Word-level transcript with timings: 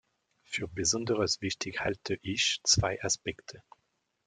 Für 0.41 0.67
besonderes 0.67 1.41
wichtig 1.41 1.81
halte 1.81 2.17
ich 2.23 2.59
zwei 2.63 2.99
Aspekte. 3.03 3.61